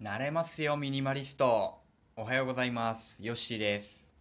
[0.00, 1.80] 慣れますよミニマリスト。
[2.14, 3.20] おはようございます。
[3.20, 4.14] ヨッシーです。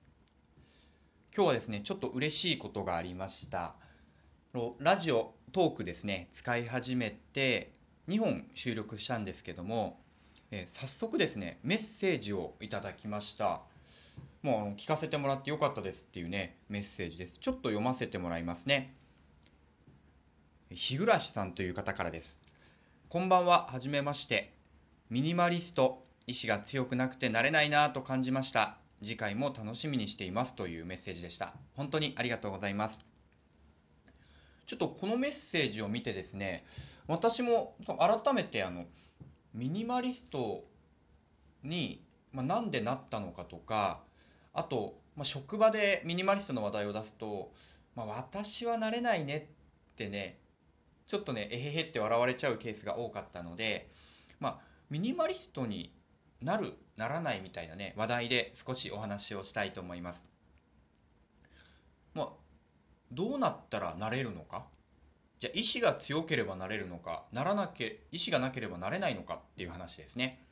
[1.32, 3.76] 今日はですねちょっと嬉しいことがありました。
[4.80, 7.70] ラジオトークですね使い始めて
[8.08, 10.00] 2本収録したんですけども、
[10.50, 13.62] えー、早速ですねメッセージをいただきました。
[14.42, 17.38] もうあの聞かせてもらってよかったですっていうねメッセージです。
[17.38, 18.96] ちょっと読ませてもらいますね。
[20.72, 22.36] 日暮さんという方からです。
[23.10, 23.68] こんばんは。
[23.70, 24.57] はじめまして。
[25.10, 28.76] ミニマリスト、意志が強くなくてなれないなぁと感じました。
[29.02, 31.54] 次回も楽しみにしていますというメッセージでした。
[31.78, 33.06] 本当にありがとうございます。
[34.66, 36.66] ちょっとこのメッセージを見てですね、
[37.08, 38.84] 私も改めてあの、
[39.54, 40.66] ミニマリスト
[41.64, 42.04] に、
[42.34, 44.02] まあ、なんでなったのかとか、
[44.54, 47.54] あと、まあ、職場でミニマリストの話題を出すと、
[47.96, 49.38] まあ、私はなれないね
[49.94, 50.38] ってね、
[51.06, 53.88] ちょっとね、えへへって笑われちゃうケースが多かったので、
[54.42, 55.94] まあ、ミニマリストに
[56.42, 60.26] なるならないみたいなね話題で少しお話をしたいと思います。
[62.14, 62.30] まあ、
[63.12, 64.66] どうなったらなれるのか？
[65.40, 67.24] じゃあ意志が強ければなれるのか？
[67.32, 70.44] ならなけ意志がなければなれないのかっていう話ですね。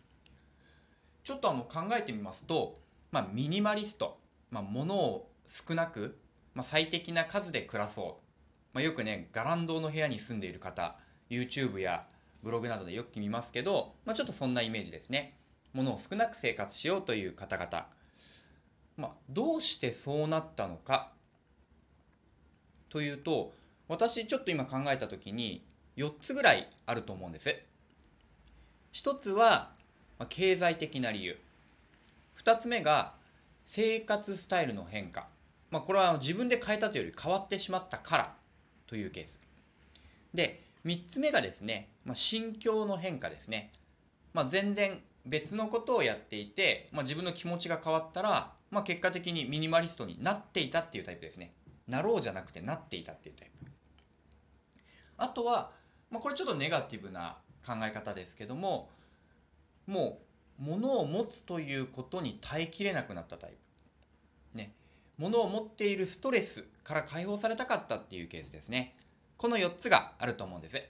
[1.24, 2.76] ちょっとあの考えてみますと、
[3.12, 4.20] まあ、ミニマリスト、
[4.52, 6.20] まあ、物を少なく、
[6.54, 8.26] まあ、最適な数で暮らそう、
[8.74, 10.96] まあ、よくねガランドの部屋に住んでいる方
[11.32, 12.08] YouTube や
[12.46, 15.36] ブログなどでよく見ますけど、まあ、ちょっとそんなイメージですね。
[15.74, 17.88] ものを少なく生活しようという方々。
[18.98, 21.12] まあ、どうしてそうなったのか
[22.90, 23.52] というと、
[23.88, 25.66] 私ちょっと今考えた時に
[25.98, 27.50] 4つぐらいあると思うんです。
[28.94, 29.72] 1つは
[30.30, 31.40] 経済的な理由。
[32.38, 33.16] 2つ目が
[33.64, 35.28] 生活スタイルの変化。
[35.72, 38.36] まあ、これは自分で変えたというより変わってしまったから
[38.86, 39.40] というケース。
[40.36, 43.72] で、3つ目がですね、まあ、心境の変化ですね。
[44.34, 51.52] まあ、全然別のことをやっていて、まあ、自分の気持ちが変わったら、まあ、結果的にミニマリストになっていたっていうタイプですね。
[51.88, 53.72] なろうじゃなくてなっていたっていうタイプ。
[55.18, 55.72] あとは、
[56.12, 58.90] まあ、これちょっとネガティブな考え方ですけども、
[59.88, 60.20] も
[60.60, 63.52] う物を持つということに耐えきれなくなったタイ
[64.52, 64.58] プ。
[64.58, 64.74] ね。
[65.18, 68.96] 物を持っているストレスから解放されたかったっていうケースですね。
[69.38, 70.82] この4つがあると思うんです。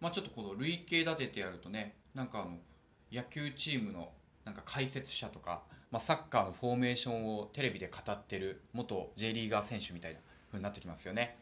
[0.00, 2.58] まあ、ちょっとこの類型立ててやるとねなんかあの
[3.12, 4.12] 野球チームの
[4.44, 11.36] なんか解説者とか、まあ、サッカーのフォーメーションをテレビで語ってる元 J リーガー選手みたいな風になってきますよね。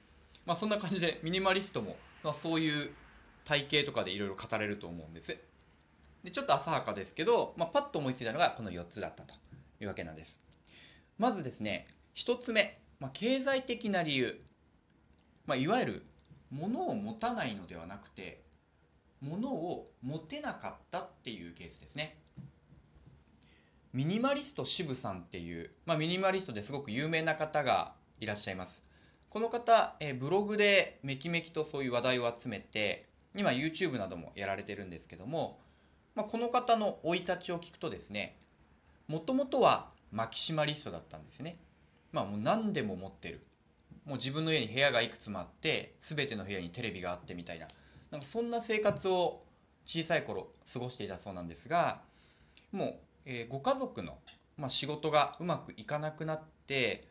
[0.47, 2.91] まあ、そんな感じでミニマリストも、まあ、そういう
[3.45, 5.39] 体型とかでいろいろ語れると思うんです。
[6.25, 9.35] でちょっと浅はかですけど、まあ、パッと思いついたのがこの4つだったと
[9.81, 10.41] いうわけなんです。
[11.19, 11.87] まずですね
[12.17, 14.41] 1つ目、まあ、経済的な理由
[15.47, 16.07] まあ、いわゆる
[16.51, 18.43] 物を持たないのではなくて
[19.21, 22.17] 物を持てなかったっていうケースですね。
[23.93, 28.83] ミニマリスト渋さんっていう、まあ、ミニマリストですごく有名な方がいらっしゃいます。
[29.31, 35.59] この方、えブログでめきめきとそういう話題を集めて今 YouTube などもやられてるんですけども、
[36.15, 38.37] まあ、この方の生い立ちを聞くとですね
[39.09, 41.59] もともとはマキシマリストだったんですね。
[42.12, 43.41] まあもう何でも持ってる。
[44.06, 47.69] もう自分の家に部屋がいくつもあって全ての部屋にテレビがあってみたいな。
[48.11, 49.43] なんかそんな生活を
[49.84, 52.00] 小さい頃過ごしていたそうなんですが
[52.72, 52.94] もう、
[53.25, 54.19] えー、ご家族の、
[54.56, 57.03] まあ、仕事がうまくいかなくなって、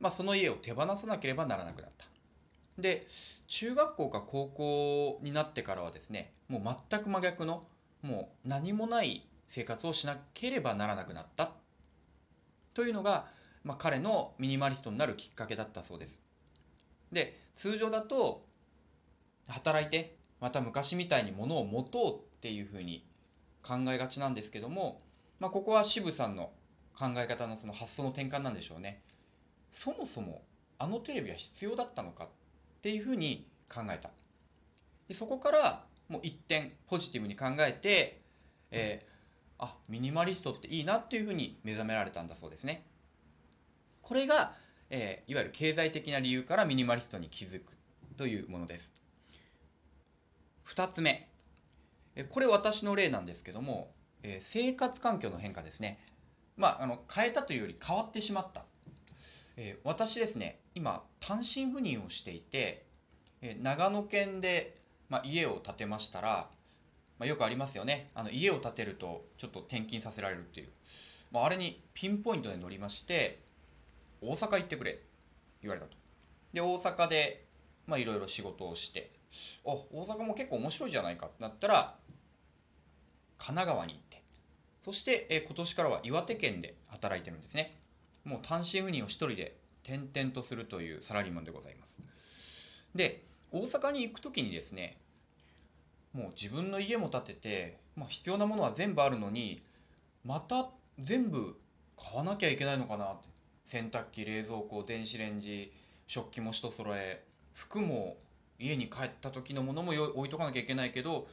[0.00, 2.06] まあ、その家を手放さなければならなくなった。
[2.78, 3.06] で
[3.48, 7.62] 中学校か高校になってからはですねもう全く真逆の
[8.00, 11.50] もう何もない生活をしなければならなくなった。
[12.72, 13.26] というのが、
[13.64, 16.21] まあ、彼のミニマリストになるきっかけだったそうです。
[17.12, 18.42] で通常だと
[19.48, 23.04] 働いてまた昔みたいに物を持とうっていうふうに
[23.62, 25.00] 考えがちなんですけども、
[25.38, 26.50] まあ、ここは渋さんの
[26.98, 29.00] 考え方のその発想の転換なんでしょうね。
[29.70, 30.42] そもそも
[30.78, 32.28] あのテレビは必要だったのかっ
[32.82, 34.10] ていうふうに考えた。
[35.08, 38.18] でそこからもう一点ポジティブに考えて、
[38.70, 42.84] えー、あミニマリストっていいなっていうふうに目覚められたんだそうですね。
[44.02, 44.54] これが
[44.94, 47.76] えー、いわゆる経済的な理由からミニマリストに気づく
[48.18, 48.92] というものです。
[50.66, 51.26] 2つ目、
[52.28, 53.90] これ私の例なんですけども、
[54.22, 55.98] えー、生活環境の変化ですね。
[56.58, 58.66] まあ、あの変えたというより変わってしまった。
[59.56, 62.84] えー、私ですね、今、単身赴任をしていて、
[63.40, 64.74] えー、長野県で、
[65.08, 66.50] まあ、家を建てましたら、
[67.18, 68.08] まあ、よくありますよね。
[68.14, 70.68] あの家を建てるとちょっと転勤させられるっていう。
[71.30, 73.40] まあ、あれにピンポイントで乗りまして、
[74.22, 75.00] 大阪行ってくれ。
[75.60, 75.96] 言われたと。
[76.52, 77.44] で大阪で
[77.86, 79.10] まあいろいろ仕事をして。
[79.66, 81.94] あ大阪も結構面白いじゃないかってなったら
[83.38, 84.22] 神奈川に行って。
[84.82, 87.76] そして、え、今年からは岩手県で働いてるんですね。
[88.24, 91.98] もう単身赴任を一人で転々とするというサラリーマンでございます。
[92.94, 94.96] で大阪に行く時にですね
[96.12, 99.62] もう自分の家も建てて、まあ、必要なものは全部あるのに
[100.24, 100.68] また
[100.98, 101.56] 全部
[101.96, 103.31] 買わなきゃいけないのかなって。
[103.64, 105.72] 洗濯機冷蔵庫電子レンジ
[106.06, 107.22] 食器も一揃え
[107.54, 108.16] 服も
[108.58, 111.26] 家に帰った時のものも置いとかなきゃいけないけど、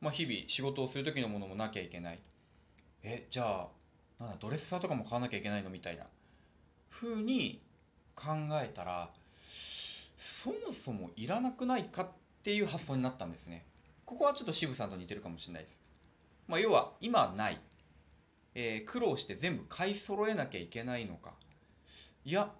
[0.00, 2.18] まあ、日々仕事をする時のものもなきゃいけない。
[3.02, 3.68] えじゃあ
[4.22, 6.04] なんだドレッサーとかも買わなきゃいけないのみたいな。
[6.90, 7.60] 風に
[8.14, 8.32] 考
[8.62, 9.08] えたら
[10.16, 12.08] そもそもいらなくないかっ
[12.42, 13.64] ていう発想になったんですね。
[14.04, 15.82] ここはちょっと渋さんと似てるかもしれないです、
[16.48, 17.60] まあ、要は今ない、
[18.54, 21.34] えー、苦労して全部買い揃えなきゃいけないのか。
[22.24, 22.50] いや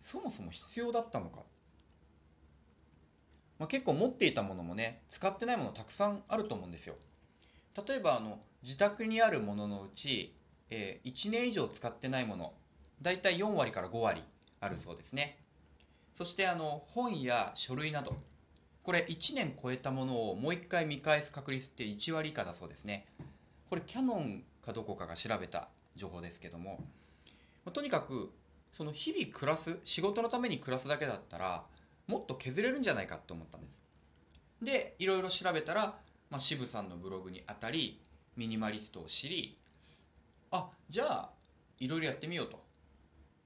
[0.00, 1.40] そもそも必要だったのか、
[3.58, 6.94] まあ、結構持っていたものもね使ってないものたくさんあると思うんですよ。
[7.86, 10.32] 例えばあの自宅にあるもののうち、
[10.70, 12.52] えー、1年以上使ってないもの
[13.02, 14.22] だいたい4割から5割
[14.60, 15.38] あるそうですね。
[16.14, 18.16] そしてあの本や書類など
[18.82, 23.04] これ1年超えたものをもう一回見返す確率って1割以下だそうですね。
[23.68, 26.78] これキャノンかどこかが調べた情報ですけども
[27.72, 28.30] とにかく
[28.72, 31.64] その日々暮らす仕事のために暮らすだけだったら
[32.06, 33.84] もっと削れるんじゃないかと思ったんです。
[34.62, 35.94] でいろいろ調べたら、
[36.30, 37.98] まあ、渋さんのブログに当たり
[38.36, 39.56] ミニマリストを知り
[40.50, 41.30] あじゃあ
[41.78, 42.58] いろいろやってみようと。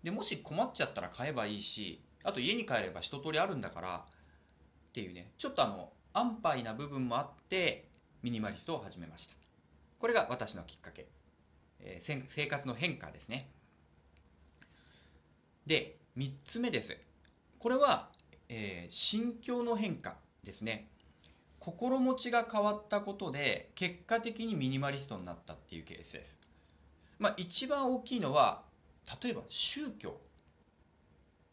[0.02, 4.02] でもし困っちゃったら買えばいいしあと家に帰れば一通りあるんだからっ
[4.92, 7.82] ていうねちょっとあの安牌な部分もあって
[8.22, 9.34] ミニマリストを始めました。
[9.98, 11.06] これが私のきっかけ、
[11.80, 13.48] えー、生活の変化ですね。
[15.66, 16.96] で3つ目です。
[17.58, 18.08] これは、
[18.48, 20.88] えー、心境の変化ですね。
[21.58, 26.38] 心持ちが変わったことで結果的にミニマリストになったっていうケースです。
[27.18, 28.62] まあ一番大きいのは
[29.22, 30.18] 例えば宗教。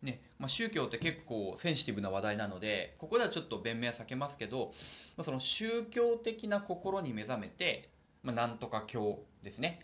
[0.01, 4.71] ねまあ、宗教って結構センシティブな話題なのでここではちょっと弁明は避けますけど、
[5.17, 7.81] まあ、その宗教的な心に目覚めて、
[8.21, 9.79] まあ、なんとか教ですね、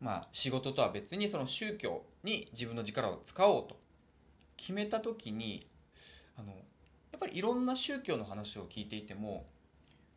[0.00, 3.76] まあ、仕事とは別にその宗教に自分の力を使おうと
[4.56, 5.66] 決めた時に
[6.36, 6.54] あのや
[7.16, 9.46] っぱりいろんな宗教の話を聞いていても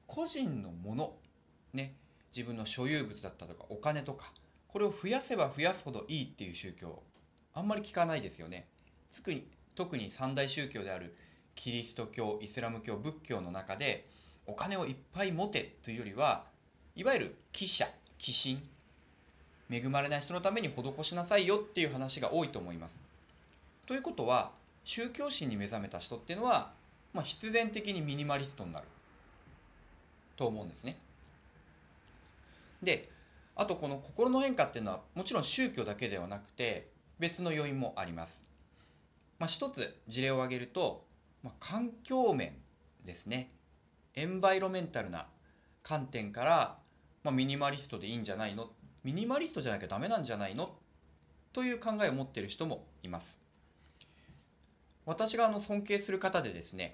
[0.08, 1.14] 個人のもの
[1.74, 1.96] ね
[2.36, 4.32] 自分の所有物だったとかお金とか
[4.68, 7.02] これを増やせば増やすほどいいっていう宗教
[7.54, 8.66] あんまり聞かないですよね。
[9.14, 9.46] 特に
[9.76, 11.14] 特に三大宗教である
[11.56, 14.08] キリスト教イスラム教仏教の中で
[14.46, 16.46] お金をいっぱい持てというよりは
[16.96, 17.88] いわゆる寄捨
[18.18, 18.62] 寄進
[19.72, 23.00] 恵まれない人のために施しなさいよっていう話が多いと思います。
[23.86, 24.52] ということは
[24.84, 26.72] 宗教心に目覚めた人っていうのは、
[27.14, 28.86] まあ、必然的にミニマリストになる
[30.36, 30.98] と思うんですね。
[32.84, 33.08] で
[33.56, 36.88] あとこの心の変化っていうのはもちろん宗教だけではなくて
[37.20, 38.42] 別の要因もあります。
[39.40, 41.04] まあ、一つ事例を挙げると、
[41.44, 42.54] まあ、環境面
[43.06, 43.50] ですね
[44.16, 45.26] エンバイロメンタルな
[45.84, 46.78] 観点から、
[47.24, 48.70] まあ、ミニマリストでいいんじゃないの
[49.04, 50.76] ミニマリストじゃなきゃダメなんじゃないの？
[51.54, 53.40] という考えを持っている人もいます。
[55.06, 56.94] 私があの尊敬する方でですね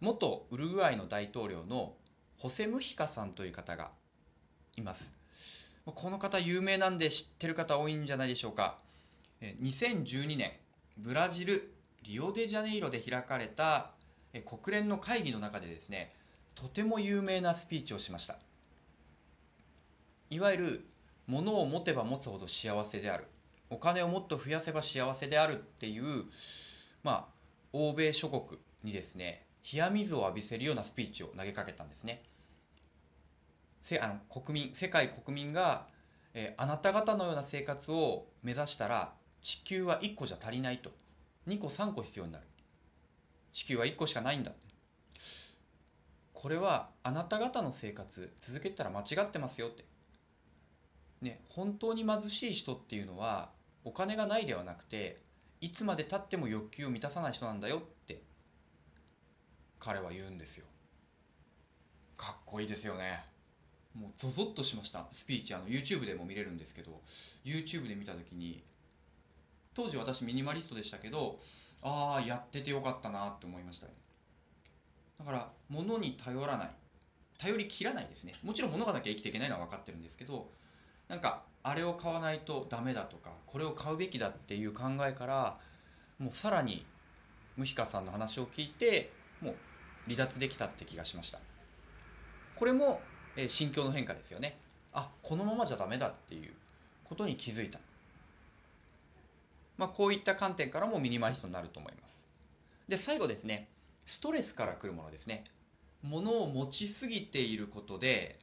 [0.00, 1.94] 元ウルグアイの大統領の
[2.38, 3.90] ホセ・ムヒカさんという方が
[4.76, 5.12] います。
[5.84, 8.78] この方有名なんで知ってる方多いんじゃないでしょうか。
[9.42, 10.52] 2012年
[10.98, 11.72] ブラジル
[12.04, 13.90] リオデジャネイロで開かれた
[14.46, 16.08] 国連の会議の中でですね
[16.54, 18.38] とても有名なスピーチをしました。
[20.30, 20.86] いわゆる
[21.30, 23.24] 物を持てば持つほど幸せである。
[23.70, 26.24] お金をもっと増やせば幸せであるっていう
[27.04, 27.24] まあ
[27.72, 32.20] 欧米諸国にですね冷や水を浴びせるようなスピーチを投げかけたんですね。
[33.80, 35.86] せあの国民世界国民が、
[36.34, 40.90] えあなた方のような生活を目指したら地球は1個じゃ足りないと。
[41.48, 42.44] 2個3個必要になる。
[43.52, 44.52] 地球は1個しかないんだ。
[46.34, 49.84] これはあなた方の生活続けたら間違ってますよって。
[51.22, 53.50] ね本当に貧しい人っていうのは
[53.84, 55.16] お金がないではなくて
[55.60, 58.22] いつまでたっても欲求を満たさない人なんだよって
[59.78, 60.66] 彼は言うんですよ。
[62.16, 63.18] かっこいいですよね。
[63.98, 65.06] もうゾゾッとしました。
[65.10, 67.00] スピーチあの YouTube でも見れるんですけど
[67.44, 68.62] YouTube で見た時に
[69.74, 71.38] 当時私ミニマリストでしたけど
[71.82, 73.94] ああやっててよかったなって思いましたね。
[75.18, 76.70] だから物に頼らない。
[77.38, 78.34] 頼りきらないですね。
[78.44, 80.50] もちろん物がなきゃ生きていけないのは分かってるんですけど
[81.10, 85.56] なんかあれを買わないとダメだとかこれを買うべきだっていう考えから
[86.20, 86.86] もうさらに
[87.56, 89.10] ムヒカさんの話を聞いて
[89.42, 89.54] もう
[90.06, 91.40] 離脱できたって気がしました。
[92.56, 93.00] これも、
[93.36, 94.56] えー、心境の変化ですよね。
[94.92, 96.52] あこのままじゃダメだっていう
[97.04, 97.80] ことに気づいた、
[99.78, 102.22] まあ、こういった観点からもミニマリストになると思います。
[102.88, 103.68] で最後ですね。
[104.06, 105.42] ストレスから来るものですね。
[106.02, 108.38] 物を持ちすぎていることで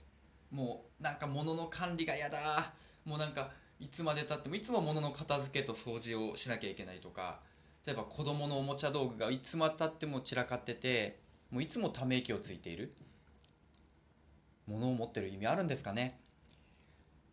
[0.52, 2.72] もうなんか物の管理が嫌だ。
[3.06, 3.50] もうなんか
[3.80, 7.40] いつまでたってもいつも物の片付けと掃除をしなきゃいけないとか。
[7.86, 11.16] 例えば子供のおもちゃ道具がいつまでたっても散らかってて
[11.52, 12.92] もういつもため息をついている。
[14.68, 16.16] 物を持ってる意味あるんですかね。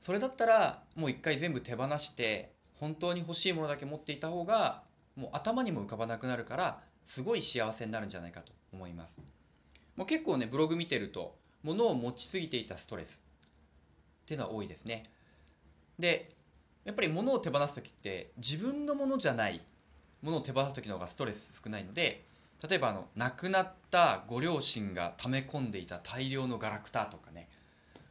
[0.00, 4.82] それだったらもう一回全部手放して本当に欲しいものだけ持っていた方が
[5.16, 9.18] もう頭にも浮かばなくなるからすごい幸せになるんじゃないかと思います。
[9.96, 13.22] もう結構ねブログ見てると物を持ちすぎていたストレス。
[14.24, 15.02] っていうのは多いですね。
[15.98, 16.32] で
[16.84, 19.60] やっぱり物を手放す時って自分のものじゃない
[20.22, 22.22] ものを手放す時の方がストレス少ないので
[22.68, 27.48] 例えばあの亡くなったご両親が溜め込んでいた大量のガラクタとかね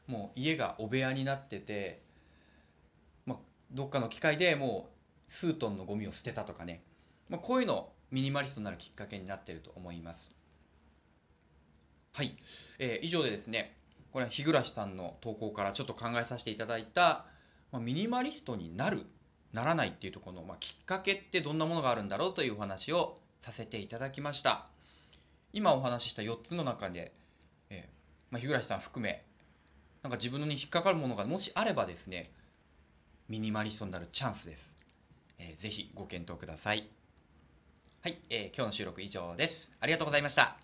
[0.08, 2.00] もう家がお部屋になってて、
[3.26, 3.38] まあ、
[3.72, 6.82] どっかの機械でもう数トンのゴミを捨てたとかね、
[7.30, 10.36] まあ、こういうのミニマリストになるきっかけになってると思います。
[12.14, 12.36] はい、
[12.78, 13.76] えー、以上でですね
[14.14, 17.26] これは日暮さんの投稿からちょっと考えさせていただいた、
[17.72, 19.08] まあ、ミニマリストになる
[19.54, 24.68] ならないっていうところの、まあ、きっかけってどんなものがあるんだろうというお話をさせていただきました。
[25.52, 27.12] 今お話しした4つの中で、
[27.70, 29.24] えーまあ、日暮さん含め
[30.04, 32.24] なんか自分に引っかかるものがもしあればですね
[33.30, 34.76] ミニマリストになるチャンスです、
[35.40, 36.88] えー、ぜひご検討ください。
[38.02, 39.72] はい、えー、今日の収録以上です。
[39.80, 40.63] ありがとうございました。